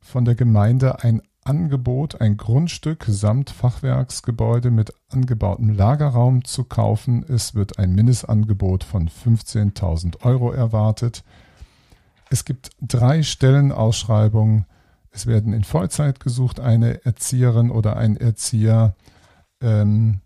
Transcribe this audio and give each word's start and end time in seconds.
von 0.00 0.24
der 0.24 0.36
Gemeinde 0.36 1.04
ein 1.04 1.20
Angebot, 1.44 2.20
ein 2.20 2.36
Grundstück 2.36 3.04
samt 3.08 3.50
Fachwerksgebäude 3.50 4.70
mit 4.70 4.92
angebautem 5.08 5.70
Lagerraum 5.70 6.44
zu 6.44 6.64
kaufen. 6.64 7.24
Es 7.28 7.54
wird 7.54 7.78
ein 7.78 7.94
Mindestangebot 7.94 8.84
von 8.84 9.08
15.000 9.08 10.22
Euro 10.22 10.52
erwartet. 10.52 11.24
Es 12.30 12.44
gibt 12.44 12.70
drei 12.80 13.22
Stellenausschreibungen. 13.22 14.66
Es 15.10 15.26
werden 15.26 15.52
in 15.52 15.64
Vollzeit 15.64 16.20
gesucht 16.20 16.60
eine 16.60 17.04
Erzieherin 17.04 17.70
oder 17.70 17.96
ein 17.96 18.16
Erzieher, 18.16 18.94
ähm, 19.60 20.20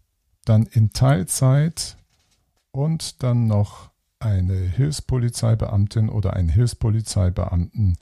dann 0.45 0.67
in 0.67 0.93
Teilzeit 0.93 1.97
und 2.71 3.23
dann 3.23 3.47
noch 3.47 3.91
eine 4.19 4.55
Hilfspolizeibeamtin 4.55 6.09
oder 6.09 6.35
ein 6.35 6.49
Hilfspolizeibeamten 6.49 7.97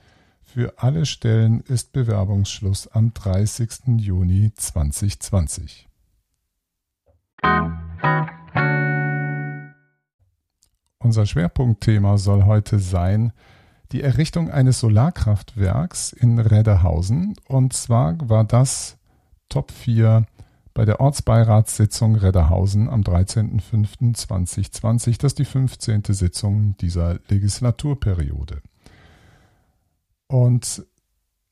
für 0.53 0.75
alle 0.77 1.07
Stellen 1.07 1.61
ist 1.61 1.93
Bewerbungsschluss 1.93 2.87
am 2.89 3.15
30. 3.15 3.71
Juni 3.97 4.53
2020. 4.55 5.89
Unser 10.99 11.25
Schwerpunktthema 11.25 12.19
soll 12.19 12.45
heute 12.45 12.81
sein 12.81 13.33
die 13.93 14.03
Errichtung 14.03 14.51
eines 14.51 14.81
Solarkraftwerks 14.81 16.13
in 16.13 16.39
Redderhausen. 16.39 17.35
Und 17.49 17.73
zwar 17.73 18.19
war 18.29 18.45
das 18.45 18.99
Top 19.49 19.71
4 19.71 20.27
bei 20.75 20.85
der 20.85 21.01
Ortsbeiratssitzung 21.01 22.17
Redderhausen 22.17 22.91
am 22.91 23.01
13.05.2020. 23.01 25.19
Das 25.19 25.33
ist 25.33 25.39
die 25.39 25.47
15. 25.47 26.03
Sitzung 26.09 26.77
dieser 26.77 27.21
Legislaturperiode. 27.29 28.61
Und 30.33 30.87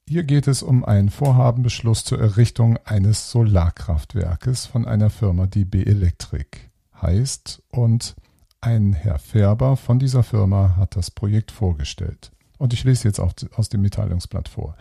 hier 0.08 0.24
geht 0.24 0.48
es 0.48 0.62
um 0.62 0.86
einen 0.86 1.10
Vorhabenbeschluss 1.10 2.02
zur 2.02 2.18
Errichtung 2.18 2.78
eines 2.86 3.30
Solarkraftwerkes 3.30 4.64
von 4.64 4.86
einer 4.86 5.10
Firma, 5.10 5.46
die 5.46 5.66
B-Elektrik 5.66 6.70
heißt. 7.02 7.62
Und 7.68 8.16
ein 8.62 8.94
Herr 8.94 9.18
Färber 9.18 9.76
von 9.76 9.98
dieser 9.98 10.22
Firma 10.22 10.76
hat 10.78 10.96
das 10.96 11.10
Projekt 11.10 11.50
vorgestellt. 11.50 12.32
Und 12.56 12.72
ich 12.72 12.82
lese 12.84 13.06
jetzt 13.06 13.20
auch 13.20 13.34
aus 13.54 13.68
dem 13.68 13.82
Mitteilungsblatt 13.82 14.48
vor. 14.48 14.76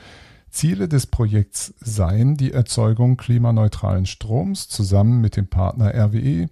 Ziele 0.50 0.88
des 0.88 1.06
Projekts 1.06 1.74
seien 1.82 2.38
die 2.38 2.54
Erzeugung 2.54 3.18
klimaneutralen 3.18 4.06
Stroms 4.06 4.70
zusammen 4.70 5.20
mit 5.20 5.36
dem 5.36 5.50
Partner 5.50 5.94
RWE 5.94 6.48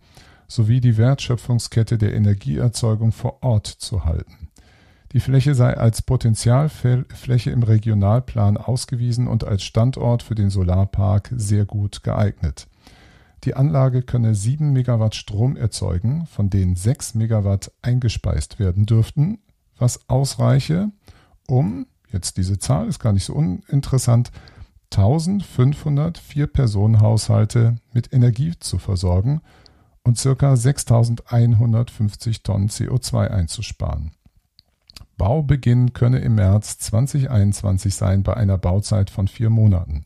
sowie 0.50 0.82
die 0.82 0.98
Wertschöpfungskette 0.98 1.98
der 1.98 2.14
Energieerzeugung 2.14 3.14
vor 3.14 3.42
Ort 3.42 3.68
zu 3.68 4.04
halten. 4.04 4.47
Die 5.14 5.22
Fläche 5.22 5.56
sei 5.56 5.78
als 5.78 6.02
Potentialfläche 6.02 7.52
im 7.52 7.64
Regionalplan 7.64 8.58
ausgewiesen 8.58 9.28
und 9.28 9.46
als 9.46 9.64
Standort 9.64 10.22
für 10.22 10.36
den 10.36 10.50
Solarpark 10.50 11.32
sehr 11.36 11.66
gut 11.66 12.04
geeignet. 12.04 12.68
Die 13.46 13.56
Anlage 13.56 14.02
könne 14.02 14.36
7 14.36 14.74
Megawatt 14.74 15.16
Strom 15.16 15.56
erzeugen, 15.56 16.26
von 16.26 16.50
denen 16.50 16.76
6 16.76 17.14
Megawatt 17.14 17.72
eingespeist 17.82 18.60
werden 18.60 18.86
dürften, 18.86 19.40
was 19.78 20.10
ausreiche, 20.10 20.92
um, 21.48 21.88
jetzt 22.12 22.36
diese 22.38 22.60
Zahl 22.60 22.88
ist 22.88 23.00
gar 23.00 23.14
nicht 23.14 23.26
so 23.26 23.34
uninteressant, 23.34 24.32
1500 24.92 26.18
Vier-Personen-Haushalte 26.18 27.78
mit 27.94 28.12
Energie 28.14 28.54
zu 28.60 28.78
versorgen 28.78 29.42
und 30.04 30.22
ca. 30.22 30.56
6150 30.56 32.44
Tonnen 32.44 32.70
CO2 32.70 33.28
einzusparen. 33.28 34.12
Baubeginn 35.18 35.94
könne 35.94 36.20
im 36.20 36.36
März 36.36 36.78
2021 36.80 37.96
sein 37.96 38.24
bei 38.24 38.36
einer 38.36 38.58
Bauzeit 38.58 39.10
von 39.10 39.28
vier 39.28 39.50
Monaten. 39.50 40.06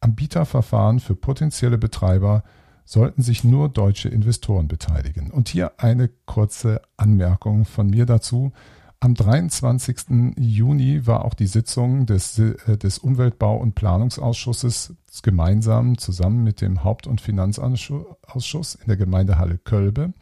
Am 0.00 0.14
Bieterverfahren 0.14 1.00
für 1.00 1.16
potenzielle 1.16 1.78
Betreiber 1.78 2.44
sollten 2.84 3.22
sich 3.22 3.44
nur 3.44 3.68
deutsche 3.68 4.08
Investoren 4.08 4.68
beteiligen. 4.68 5.30
Und 5.30 5.48
hier 5.48 5.72
eine 5.78 6.10
kurze 6.26 6.82
Anmerkung 6.96 7.64
von 7.64 7.88
mir 7.88 8.06
dazu. 8.06 8.52
Am 9.00 9.14
23. 9.14 10.34
Juni 10.38 11.06
war 11.06 11.24
auch 11.24 11.34
die 11.34 11.46
Sitzung 11.46 12.06
des, 12.06 12.38
äh, 12.38 12.78
des 12.78 12.98
Umweltbau- 12.98 13.58
und 13.58 13.74
Planungsausschusses 13.74 14.94
gemeinsam 15.22 15.98
zusammen 15.98 16.42
mit 16.42 16.60
dem 16.60 16.84
Haupt- 16.84 17.06
und 17.06 17.20
Finanzausschuss 17.20 18.74
in 18.74 18.86
der 18.86 18.96
Gemeindehalle 18.96 19.58
Kölbe. 19.58 20.12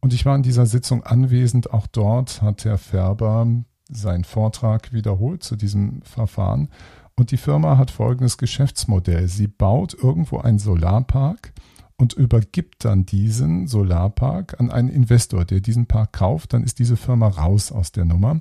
Und 0.00 0.14
ich 0.14 0.24
war 0.24 0.34
in 0.34 0.42
dieser 0.42 0.66
Sitzung 0.66 1.02
anwesend. 1.02 1.72
Auch 1.72 1.86
dort 1.86 2.42
hat 2.42 2.64
Herr 2.64 2.78
Färber 2.78 3.46
seinen 3.90 4.24
Vortrag 4.24 4.92
wiederholt 4.92 5.42
zu 5.42 5.56
diesem 5.56 6.02
Verfahren. 6.02 6.68
Und 7.16 7.32
die 7.32 7.36
Firma 7.36 7.76
hat 7.76 7.90
folgendes 7.90 8.38
Geschäftsmodell. 8.38 9.28
Sie 9.28 9.46
baut 9.46 9.94
irgendwo 9.94 10.38
einen 10.38 10.58
Solarpark 10.58 11.52
und 11.98 12.14
übergibt 12.14 12.84
dann 12.84 13.04
diesen 13.04 13.66
Solarpark 13.66 14.58
an 14.58 14.70
einen 14.70 14.88
Investor, 14.88 15.44
der 15.44 15.60
diesen 15.60 15.86
Park 15.86 16.12
kauft. 16.14 16.54
Dann 16.54 16.64
ist 16.64 16.78
diese 16.78 16.96
Firma 16.96 17.28
raus 17.28 17.72
aus 17.72 17.92
der 17.92 18.06
Nummer. 18.06 18.40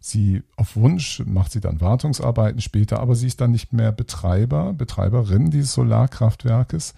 Sie 0.00 0.42
auf 0.56 0.76
Wunsch 0.76 1.22
macht 1.26 1.52
sie 1.52 1.60
dann 1.60 1.80
Wartungsarbeiten 1.80 2.60
später, 2.60 3.00
aber 3.00 3.14
sie 3.14 3.26
ist 3.26 3.40
dann 3.40 3.52
nicht 3.52 3.72
mehr 3.72 3.92
Betreiber, 3.92 4.72
Betreiberin 4.72 5.50
dieses 5.50 5.74
Solarkraftwerkes, 5.74 6.94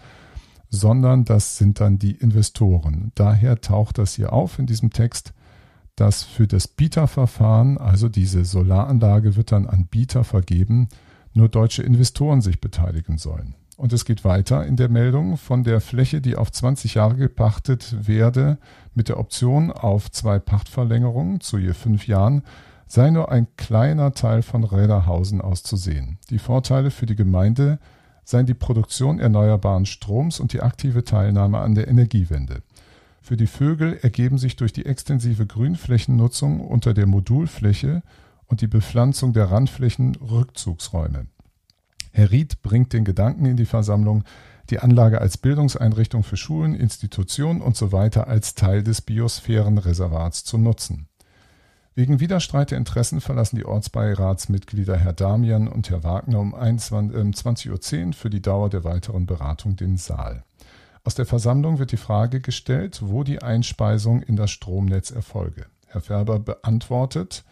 sondern 0.72 1.26
das 1.26 1.58
sind 1.58 1.80
dann 1.80 1.98
die 1.98 2.12
Investoren. 2.12 3.12
Daher 3.14 3.60
taucht 3.60 3.98
das 3.98 4.14
hier 4.14 4.32
auf 4.32 4.58
in 4.58 4.66
diesem 4.66 4.90
Text, 4.90 5.34
dass 5.96 6.24
für 6.24 6.46
das 6.46 6.66
Bieterverfahren, 6.66 7.76
also 7.76 8.08
diese 8.08 8.46
Solaranlage 8.46 9.36
wird 9.36 9.52
dann 9.52 9.66
an 9.66 9.86
Bieter 9.86 10.24
vergeben, 10.24 10.88
nur 11.34 11.50
deutsche 11.50 11.82
Investoren 11.82 12.40
sich 12.40 12.60
beteiligen 12.60 13.18
sollen. 13.18 13.54
Und 13.76 13.92
es 13.92 14.06
geht 14.06 14.24
weiter 14.24 14.64
in 14.64 14.76
der 14.76 14.88
Meldung 14.88 15.36
von 15.36 15.62
der 15.62 15.82
Fläche, 15.82 16.22
die 16.22 16.36
auf 16.36 16.50
20 16.50 16.94
Jahre 16.94 17.16
gepachtet 17.16 17.94
werde, 18.06 18.56
mit 18.94 19.10
der 19.10 19.20
Option 19.20 19.70
auf 19.70 20.10
zwei 20.10 20.38
Pachtverlängerungen 20.38 21.40
zu 21.40 21.58
je 21.58 21.74
fünf 21.74 22.06
Jahren, 22.06 22.42
sei 22.86 23.10
nur 23.10 23.30
ein 23.30 23.46
kleiner 23.56 24.12
Teil 24.12 24.40
von 24.40 24.64
Räderhausen 24.64 25.42
auszusehen. 25.42 26.18
Die 26.30 26.38
Vorteile 26.38 26.90
für 26.90 27.06
die 27.06 27.16
Gemeinde 27.16 27.78
seien 28.24 28.46
die 28.46 28.54
Produktion 28.54 29.18
erneuerbaren 29.18 29.86
Stroms 29.86 30.40
und 30.40 30.52
die 30.52 30.62
aktive 30.62 31.04
Teilnahme 31.04 31.58
an 31.58 31.74
der 31.74 31.88
Energiewende. 31.88 32.62
Für 33.20 33.36
die 33.36 33.46
Vögel 33.46 33.98
ergeben 34.02 34.38
sich 34.38 34.56
durch 34.56 34.72
die 34.72 34.86
extensive 34.86 35.46
Grünflächennutzung 35.46 36.60
unter 36.60 36.92
der 36.92 37.06
Modulfläche 37.06 38.02
und 38.46 38.60
die 38.60 38.66
Bepflanzung 38.66 39.32
der 39.32 39.50
Randflächen 39.50 40.16
Rückzugsräume. 40.16 41.26
Herr 42.10 42.30
Ried 42.30 42.62
bringt 42.62 42.92
den 42.92 43.04
Gedanken 43.04 43.46
in 43.46 43.56
die 43.56 43.64
Versammlung, 43.64 44.24
die 44.70 44.80
Anlage 44.80 45.20
als 45.20 45.38
Bildungseinrichtung 45.38 46.22
für 46.24 46.36
Schulen, 46.36 46.74
Institutionen 46.74 47.62
usw. 47.62 48.10
So 48.12 48.20
als 48.22 48.54
Teil 48.54 48.82
des 48.82 49.00
Biosphärenreservats 49.00 50.44
zu 50.44 50.58
nutzen. 50.58 51.08
Wegen 51.94 52.20
Widerstreit 52.20 52.70
der 52.70 52.78
Interessen 52.78 53.20
verlassen 53.20 53.56
die 53.56 53.66
Ortsbeiratsmitglieder 53.66 54.96
Herr 54.96 55.12
Damian 55.12 55.68
und 55.68 55.90
Herr 55.90 56.02
Wagner 56.02 56.40
um 56.40 56.54
20.10 56.54 57.94
ähm, 57.94 58.08
Uhr 58.08 58.12
für 58.14 58.30
die 58.30 58.40
Dauer 58.40 58.70
der 58.70 58.82
weiteren 58.82 59.26
Beratung 59.26 59.76
den 59.76 59.98
Saal. 59.98 60.42
Aus 61.04 61.14
der 61.14 61.26
Versammlung 61.26 61.78
wird 61.78 61.92
die 61.92 61.98
Frage 61.98 62.40
gestellt, 62.40 63.00
wo 63.04 63.24
die 63.24 63.42
Einspeisung 63.42 64.22
in 64.22 64.36
das 64.36 64.50
Stromnetz 64.50 65.10
erfolge. 65.10 65.66
Herr 65.86 66.00
Färber 66.00 66.38
beantwortet, 66.38 67.44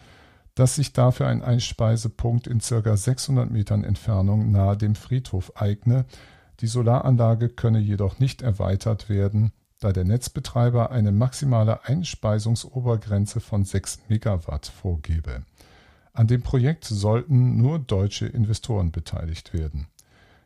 dass 0.55 0.75
sich 0.75 0.91
dafür 0.91 1.27
ein 1.27 1.43
Einspeisepunkt 1.43 2.47
in 2.47 2.59
ca. 2.59 2.97
600 2.97 3.51
Metern 3.51 3.83
Entfernung 3.83 4.51
nahe 4.51 4.75
dem 4.75 4.95
Friedhof 4.95 5.51
eigne. 5.55 6.05
Die 6.61 6.67
Solaranlage 6.67 7.49
könne 7.49 7.79
jedoch 7.79 8.17
nicht 8.17 8.41
erweitert 8.41 9.07
werden, 9.07 9.51
da 9.81 9.91
der 9.91 10.05
Netzbetreiber 10.05 10.91
eine 10.91 11.11
maximale 11.11 11.85
Einspeisungsobergrenze 11.85 13.39
von 13.39 13.65
6 13.65 13.99
Megawatt 14.07 14.67
vorgebe. 14.67 15.41
An 16.13 16.27
dem 16.27 16.43
Projekt 16.43 16.85
sollten 16.85 17.57
nur 17.57 17.79
deutsche 17.79 18.27
Investoren 18.27 18.91
beteiligt 18.91 19.53
werden. 19.53 19.87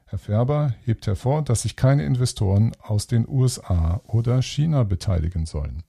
Herr 0.05 0.19
Färber 0.19 0.73
hebt 0.85 1.05
hervor, 1.05 1.41
dass 1.41 1.63
sich 1.63 1.75
keine 1.75 2.05
Investoren 2.05 2.71
aus 2.81 3.07
den 3.07 3.27
USA 3.27 3.99
oder 4.07 4.41
China 4.41 4.83
beteiligen 4.83 5.45
sollen. 5.45 5.83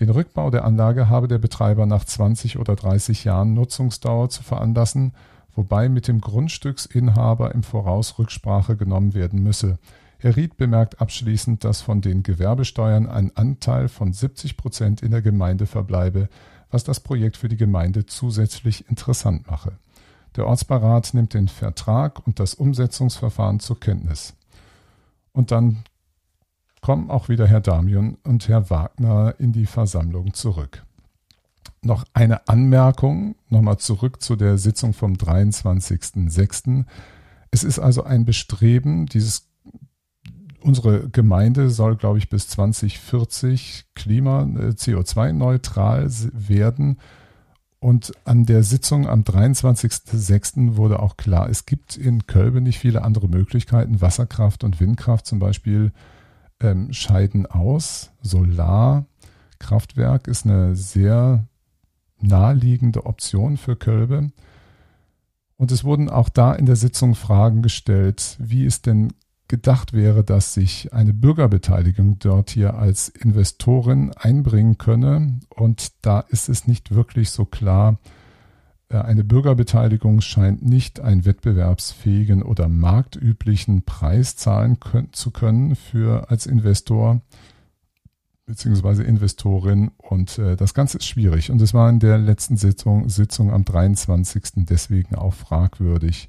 Den 0.00 0.10
Rückbau 0.10 0.50
der 0.50 0.64
Anlage 0.64 1.08
habe 1.08 1.28
der 1.28 1.38
Betreiber 1.38 1.86
nach 1.86 2.04
20 2.04 2.58
oder 2.58 2.74
30 2.74 3.22
Jahren 3.22 3.54
Nutzungsdauer 3.54 4.30
zu 4.30 4.42
veranlassen, 4.42 5.12
wobei 5.54 5.88
mit 5.88 6.08
dem 6.08 6.20
Grundstücksinhaber 6.20 7.54
im 7.54 7.62
Voraus 7.62 8.18
Rücksprache 8.18 8.76
genommen 8.76 9.14
werden 9.14 9.44
müsse. 9.44 9.78
Herr 10.18 10.36
Ried 10.36 10.56
bemerkt 10.56 11.00
abschließend, 11.00 11.64
dass 11.64 11.82
von 11.82 12.00
den 12.00 12.22
Gewerbesteuern 12.22 13.08
ein 13.08 13.36
Anteil 13.36 13.88
von 13.88 14.12
70 14.12 14.56
Prozent 14.56 15.02
in 15.02 15.10
der 15.10 15.22
Gemeinde 15.22 15.66
verbleibe, 15.66 16.28
was 16.70 16.84
das 16.84 17.00
Projekt 17.00 17.36
für 17.36 17.48
die 17.48 17.56
Gemeinde 17.56 18.06
zusätzlich 18.06 18.88
interessant 18.88 19.46
mache. 19.50 19.72
Der 20.36 20.46
Ortsbeirat 20.46 21.14
nimmt 21.14 21.34
den 21.34 21.48
Vertrag 21.48 22.26
und 22.26 22.40
das 22.40 22.54
Umsetzungsverfahren 22.54 23.60
zur 23.60 23.78
Kenntnis. 23.78 24.34
Und 25.32 25.50
dann 25.50 25.84
kommen 26.80 27.10
auch 27.10 27.28
wieder 27.28 27.46
Herr 27.46 27.60
Damian 27.60 28.18
und 28.24 28.48
Herr 28.48 28.68
Wagner 28.70 29.34
in 29.38 29.52
die 29.52 29.66
Versammlung 29.66 30.34
zurück. 30.34 30.84
Noch 31.82 32.04
eine 32.12 32.48
Anmerkung, 32.48 33.36
nochmal 33.48 33.78
zurück 33.78 34.22
zu 34.22 34.36
der 34.36 34.58
Sitzung 34.58 34.92
vom 34.92 35.14
23.06. 35.14 36.84
Es 37.50 37.62
ist 37.62 37.78
also 37.78 38.02
ein 38.02 38.24
Bestreben, 38.24 39.06
dieses 39.06 39.48
unsere 40.64 41.08
Gemeinde 41.10 41.70
soll, 41.70 41.94
glaube 41.96 42.18
ich, 42.18 42.28
bis 42.28 42.48
2040 42.48 43.84
Klima, 43.94 44.42
äh, 44.42 44.70
CO2-neutral 44.70 46.10
werden. 46.32 46.98
Und 47.78 48.12
an 48.24 48.46
der 48.46 48.62
Sitzung 48.62 49.06
am 49.06 49.24
23.06. 49.24 50.76
wurde 50.76 51.00
auch 51.00 51.18
klar, 51.18 51.50
es 51.50 51.66
gibt 51.66 51.98
in 51.98 52.26
Kölbe 52.26 52.62
nicht 52.62 52.78
viele 52.78 53.02
andere 53.02 53.28
Möglichkeiten. 53.28 54.00
Wasserkraft 54.00 54.64
und 54.64 54.80
Windkraft 54.80 55.26
zum 55.26 55.38
Beispiel 55.38 55.92
ähm, 56.60 56.94
scheiden 56.94 57.44
aus. 57.44 58.10
Solarkraftwerk 58.22 60.28
ist 60.28 60.46
eine 60.46 60.76
sehr 60.76 61.46
naheliegende 62.20 63.04
Option 63.04 63.58
für 63.58 63.76
Kölbe. 63.76 64.32
Und 65.56 65.70
es 65.70 65.84
wurden 65.84 66.08
auch 66.08 66.30
da 66.30 66.54
in 66.54 66.64
der 66.64 66.76
Sitzung 66.76 67.14
Fragen 67.14 67.60
gestellt, 67.60 68.38
wie 68.38 68.64
es 68.64 68.80
denn 68.80 69.12
gedacht 69.48 69.92
wäre, 69.92 70.24
dass 70.24 70.54
sich 70.54 70.92
eine 70.92 71.12
Bürgerbeteiligung 71.12 72.18
dort 72.18 72.50
hier 72.50 72.74
als 72.74 73.08
Investorin 73.08 74.12
einbringen 74.12 74.78
könne. 74.78 75.40
Und 75.50 75.92
da 76.02 76.20
ist 76.20 76.48
es 76.48 76.66
nicht 76.66 76.94
wirklich 76.94 77.30
so 77.30 77.44
klar. 77.44 77.98
Äh, 78.88 78.98
eine 78.98 79.24
Bürgerbeteiligung 79.24 80.20
scheint 80.20 80.64
nicht 80.64 81.00
einen 81.00 81.24
wettbewerbsfähigen 81.24 82.42
oder 82.42 82.68
marktüblichen 82.68 83.82
Preis 83.82 84.36
zahlen 84.36 84.78
zu 85.12 85.30
können 85.30 85.76
für 85.76 86.30
als 86.30 86.46
Investor 86.46 87.20
beziehungsweise 88.46 89.02
Investorin 89.02 89.90
und 89.96 90.38
äh, 90.38 90.56
das 90.56 90.74
Ganze 90.74 90.98
ist 90.98 91.06
schwierig 91.06 91.50
und 91.50 91.62
es 91.62 91.72
war 91.72 91.88
in 91.88 91.98
der 91.98 92.18
letzten 92.18 92.56
Sitzung, 92.56 93.08
Sitzung 93.08 93.50
am 93.50 93.64
23. 93.64 94.66
deswegen 94.68 95.14
auch 95.14 95.32
fragwürdig, 95.32 96.28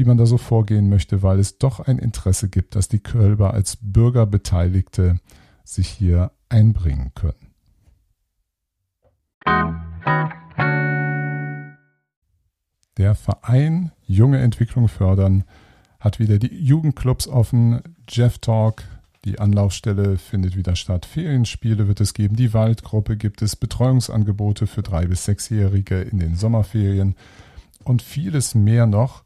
wie 0.00 0.06
man 0.06 0.16
da 0.16 0.24
so 0.24 0.38
vorgehen 0.38 0.88
möchte, 0.88 1.22
weil 1.22 1.38
es 1.38 1.58
doch 1.58 1.78
ein 1.78 1.98
Interesse 1.98 2.48
gibt, 2.48 2.74
dass 2.74 2.88
die 2.88 3.00
Kölber 3.00 3.52
als 3.52 3.76
Bürgerbeteiligte 3.82 5.20
sich 5.62 5.88
hier 5.88 6.30
einbringen 6.48 7.12
können. 7.14 7.50
Der 12.96 13.14
Verein 13.14 13.92
Junge 14.06 14.38
Entwicklung 14.38 14.88
fördern 14.88 15.44
hat 15.98 16.18
wieder 16.18 16.38
die 16.38 16.64
Jugendclubs 16.64 17.28
offen. 17.28 17.82
Jeff 18.08 18.38
Talk, 18.38 18.84
die 19.26 19.38
Anlaufstelle 19.38 20.16
findet 20.16 20.56
wieder 20.56 20.76
statt. 20.76 21.04
Ferienspiele 21.04 21.88
wird 21.88 22.00
es 22.00 22.14
geben. 22.14 22.36
Die 22.36 22.54
Waldgruppe 22.54 23.18
gibt 23.18 23.42
es. 23.42 23.54
Betreuungsangebote 23.54 24.66
für 24.66 24.80
drei 24.80 25.04
bis 25.04 25.26
sechsjährige 25.26 26.00
in 26.00 26.20
den 26.20 26.36
Sommerferien 26.36 27.16
und 27.84 28.00
vieles 28.00 28.54
mehr 28.54 28.86
noch. 28.86 29.24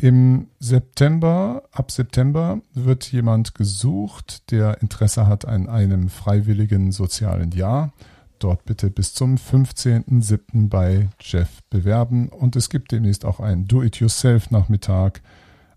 Im 0.00 0.46
September, 0.58 1.64
ab 1.72 1.90
September 1.90 2.62
wird 2.72 3.12
jemand 3.12 3.54
gesucht, 3.54 4.50
der 4.50 4.80
Interesse 4.80 5.26
hat 5.26 5.44
an 5.44 5.68
einem 5.68 6.08
freiwilligen 6.08 6.90
sozialen 6.90 7.50
Jahr. 7.50 7.92
Dort 8.38 8.64
bitte 8.64 8.88
bis 8.88 9.12
zum 9.12 9.34
15.07. 9.34 10.70
bei 10.70 11.10
Jeff 11.20 11.62
bewerben. 11.68 12.30
Und 12.30 12.56
es 12.56 12.70
gibt 12.70 12.92
demnächst 12.92 13.26
auch 13.26 13.40
einen 13.40 13.68
Do-it-yourself-Nachmittag 13.68 15.20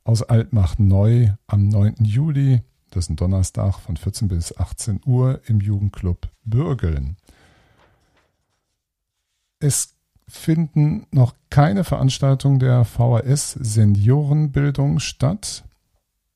aus 0.06 0.24
Altmacht 0.24 0.80
neu 0.80 1.32
am 1.48 1.68
9. 1.68 1.96
Juli. 2.06 2.62
Das 2.92 3.06
ist 3.06 3.10
ein 3.10 3.18
Donnerstag 3.18 3.80
von 3.80 3.98
14 3.98 4.30
bis 4.30 4.58
18 4.58 5.02
Uhr 5.06 5.42
im 5.48 5.60
Jugendclub 5.60 6.30
Bürgeln. 6.46 7.18
Es 9.60 9.96
finden 10.28 11.06
noch 11.12 11.34
keine 11.50 11.84
Veranstaltungen 11.84 12.60
der 12.60 12.86
VHS 12.86 13.52
Seniorenbildung 13.52 15.00
statt. 15.00 15.64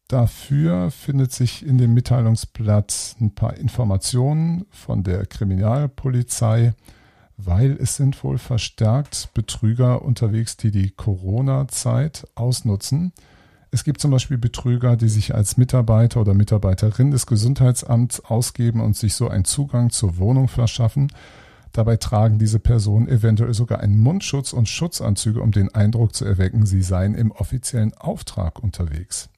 Dafür 0.07 0.89
findet 0.91 1.33
sich 1.33 1.65
in 1.65 1.77
dem 1.77 1.93
Mitteilungsblatt 1.93 3.15
ein 3.19 3.35
paar 3.35 3.57
Informationen 3.57 4.65
von 4.69 5.03
der 5.03 5.25
Kriminalpolizei, 5.25 6.73
weil 7.35 7.77
es 7.79 7.97
sind 7.97 8.23
wohl 8.23 8.37
verstärkt 8.37 9.29
Betrüger 9.33 10.01
unterwegs, 10.01 10.55
die 10.57 10.71
die 10.71 10.91
Corona-Zeit 10.91 12.27
ausnutzen. 12.35 13.11
Es 13.69 13.83
gibt 13.83 13.99
zum 13.99 14.11
Beispiel 14.11 14.37
Betrüger, 14.37 14.95
die 14.95 15.09
sich 15.09 15.35
als 15.35 15.57
Mitarbeiter 15.57 16.21
oder 16.21 16.33
Mitarbeiterin 16.33 17.11
des 17.11 17.27
Gesundheitsamts 17.27 18.21
ausgeben 18.21 18.79
und 18.79 18.95
sich 18.95 19.13
so 19.13 19.27
einen 19.27 19.45
Zugang 19.45 19.89
zur 19.89 20.17
Wohnung 20.17 20.47
verschaffen 20.47 21.09
Dabei 21.77 21.97
tragen 21.97 22.39
diese 22.39 22.57
Personen 22.57 23.07
eventuell 23.07 23.53
sogar 23.53 23.81
einen 23.81 23.99
Mundschutz 23.99 24.51
und 24.51 24.67
Schutzanzüge, 24.67 25.39
um 25.39 25.51
den 25.51 25.75
Eindruck 25.75 26.15
zu 26.15 26.25
erwecken, 26.25 26.65
sie 26.65 26.81
seien 26.81 27.13
im 27.13 27.29
offiziellen 27.31 27.93
Auftrag 27.93 28.57
unterwegs. 28.57 29.29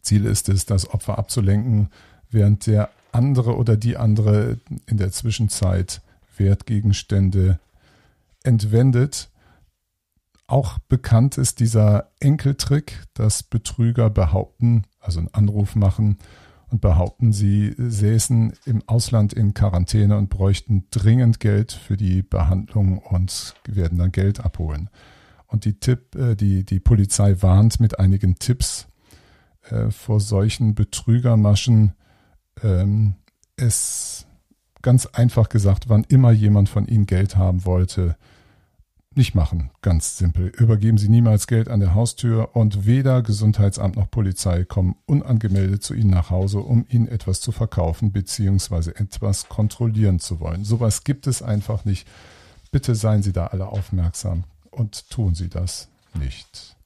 Ziel 0.00 0.24
ist 0.24 0.48
es, 0.48 0.64
das 0.64 0.88
Opfer 0.88 1.18
abzulenken, 1.18 1.90
während 2.30 2.66
der 2.66 2.88
andere 3.12 3.58
oder 3.58 3.76
die 3.76 3.98
andere 3.98 4.56
in 4.86 4.96
der 4.96 5.12
Zwischenzeit 5.12 6.00
Wertgegenstände 6.38 7.58
entwendet. 8.42 9.28
Auch 10.46 10.78
bekannt 10.88 11.36
ist 11.36 11.60
dieser 11.60 12.08
Enkeltrick, 12.20 13.04
dass 13.12 13.42
Betrüger 13.42 14.08
behaupten, 14.08 14.84
also 14.98 15.18
einen 15.18 15.34
Anruf 15.34 15.76
machen 15.76 16.16
und 16.70 16.80
behaupten, 16.80 17.32
sie 17.32 17.74
säßen 17.76 18.52
im 18.64 18.82
Ausland 18.86 19.32
in 19.32 19.54
Quarantäne 19.54 20.16
und 20.16 20.30
bräuchten 20.30 20.86
dringend 20.90 21.40
Geld 21.40 21.72
für 21.72 21.96
die 21.96 22.22
Behandlung 22.22 22.98
und 22.98 23.54
werden 23.66 23.98
dann 23.98 24.12
Geld 24.12 24.40
abholen. 24.40 24.88
Und 25.46 25.64
die, 25.64 25.80
Tipp, 25.80 26.14
äh, 26.14 26.36
die, 26.36 26.64
die 26.64 26.80
Polizei 26.80 27.42
warnt 27.42 27.80
mit 27.80 27.98
einigen 27.98 28.36
Tipps 28.36 28.86
äh, 29.68 29.90
vor 29.90 30.20
solchen 30.20 30.74
Betrügermaschen. 30.74 31.94
Ähm, 32.62 33.14
es 33.56 34.26
ganz 34.82 35.06
einfach 35.06 35.48
gesagt, 35.48 35.88
wann 35.88 36.04
immer 36.04 36.30
jemand 36.30 36.68
von 36.68 36.86
Ihnen 36.86 37.06
Geld 37.06 37.36
haben 37.36 37.64
wollte, 37.64 38.16
nicht 39.16 39.34
machen, 39.34 39.70
ganz 39.82 40.18
simpel. 40.18 40.46
Übergeben 40.46 40.96
Sie 40.96 41.08
niemals 41.08 41.48
Geld 41.48 41.68
an 41.68 41.80
der 41.80 41.94
Haustür 41.94 42.54
und 42.54 42.86
weder 42.86 43.22
Gesundheitsamt 43.22 43.96
noch 43.96 44.08
Polizei 44.08 44.64
kommen 44.64 44.94
unangemeldet 45.06 45.82
zu 45.82 45.94
Ihnen 45.94 46.10
nach 46.10 46.30
Hause, 46.30 46.60
um 46.60 46.86
Ihnen 46.88 47.08
etwas 47.08 47.40
zu 47.40 47.50
verkaufen 47.50 48.12
bzw. 48.12 48.90
etwas 48.90 49.48
kontrollieren 49.48 50.20
zu 50.20 50.38
wollen. 50.38 50.64
Sowas 50.64 51.02
gibt 51.02 51.26
es 51.26 51.42
einfach 51.42 51.84
nicht. 51.84 52.06
Bitte 52.70 52.94
seien 52.94 53.22
Sie 53.22 53.32
da 53.32 53.48
alle 53.48 53.66
aufmerksam 53.66 54.44
und 54.70 55.10
tun 55.10 55.34
Sie 55.34 55.48
das 55.48 55.88
nicht. 56.14 56.76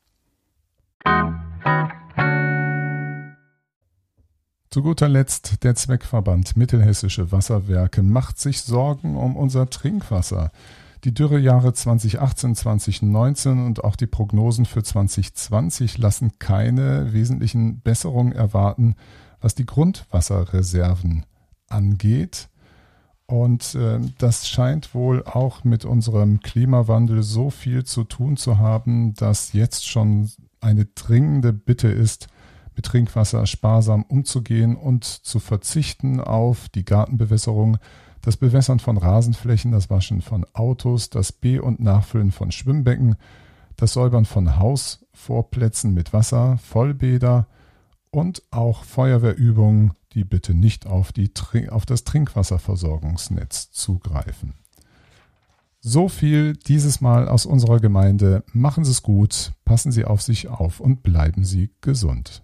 Zu 4.71 4.83
guter 4.83 5.11
Letzt 5.11 5.63
der 5.63 5.75
Zweckverband 5.75 6.57
Mittelhessische 6.57 7.31
Wasserwerke 7.31 8.03
macht 8.03 8.41
sich 8.41 8.63
Sorgen 8.63 9.15
um 9.15 9.37
unser 9.37 9.69
Trinkwasser. 9.69 10.51
Die 11.05 11.13
Dürrejahre 11.13 11.75
2018, 11.75 12.55
2019 12.55 13.67
und 13.67 13.85
auch 13.85 13.95
die 13.95 14.07
Prognosen 14.07 14.65
für 14.65 14.83
2020 14.83 15.99
lassen 15.99 16.39
keine 16.39 17.13
wesentlichen 17.13 17.83
Besserungen 17.83 18.33
erwarten, 18.33 18.97
was 19.39 19.55
die 19.55 19.67
Grundwasserreserven 19.67 21.27
angeht. 21.69 22.49
Und 23.27 23.75
äh, 23.75 24.01
das 24.17 24.49
scheint 24.49 24.95
wohl 24.95 25.23
auch 25.25 25.63
mit 25.63 25.85
unserem 25.85 26.41
Klimawandel 26.41 27.23
so 27.23 27.51
viel 27.51 27.85
zu 27.85 28.05
tun 28.05 28.39
zu 28.39 28.59
haben, 28.59 29.13
dass 29.13 29.53
jetzt 29.53 29.87
schon 29.87 30.31
eine 30.63 30.87
dringende 30.87 31.53
Bitte 31.53 31.89
ist, 31.89 32.29
mit 32.77 32.87
Trinkwasser 32.87 33.47
sparsam 33.47 34.05
umzugehen 34.05 34.75
und 34.75 35.05
zu 35.05 35.39
verzichten 35.39 36.21
auf 36.21 36.71
die 36.71 36.85
Gartenbewässerung, 36.85 37.77
das 38.25 38.37
Bewässern 38.39 38.79
von 38.79 38.97
Rasenflächen, 38.97 39.73
das 39.73 39.91
Waschen 39.91 40.23
von 40.23 40.47
Autos, 40.55 41.11
das 41.11 41.31
Be- 41.33 41.63
und 41.63 41.81
Nachfüllen 41.81 42.33
von 42.33 42.51
Schwimmbecken, 42.51 43.17
das 43.77 43.93
Säubern 43.93 44.25
von 44.25 44.59
Hausvorplätzen 44.59 45.93
mit 45.93 46.13
Wasser, 46.13 46.59
Vollbäder 46.59 47.47
und 48.11 48.43
auch 48.51 48.85
Feuerwehrübungen, 48.85 49.93
die 50.13 50.25
bitte 50.25 50.55
nicht 50.55 50.87
auf, 50.87 51.13
die, 51.13 51.31
auf 51.69 51.85
das 51.85 52.05
Trinkwasserversorgungsnetz 52.05 53.73
zugreifen. 53.73 54.55
So 55.81 56.09
viel 56.09 56.55
dieses 56.55 57.03
Mal 57.03 57.29
aus 57.29 57.45
unserer 57.45 57.79
Gemeinde. 57.79 58.43
Machen 58.53 58.85
Sie 58.85 58.93
es 58.93 59.03
gut, 59.03 59.53
passen 59.67 59.93
Sie 59.93 60.07
auf 60.07 60.23
sich 60.23 60.49
auf 60.49 60.81
und 60.81 61.03
bleiben 61.03 61.45
Sie 61.45 61.73
gesund. 61.83 62.44